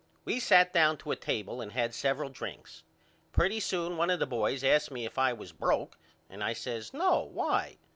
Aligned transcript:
We 0.25 0.39
sat 0.39 0.73
down 0.73 0.97
to 0.97 1.11
a 1.11 1.15
table 1.15 1.61
and 1.61 1.73
had 1.73 1.93
several 1.93 2.31
drinks. 2.31 2.81
Pretty 3.33 3.59
soon 3.59 3.97
one 3.97 4.09
of 4.09 4.17
the 4.17 4.25
boys 4.25 4.63
asked 4.63 4.89
me 4.89 5.05
if 5.05 5.19
I 5.19 5.31
was 5.31 5.51
broke 5.51 5.99
and 6.27 6.43
I 6.43 6.53
says 6.53 6.91
No, 6.91 7.21
why? 7.21 7.77